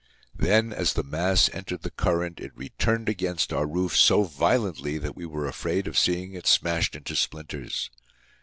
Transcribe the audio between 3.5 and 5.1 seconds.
our roof so violently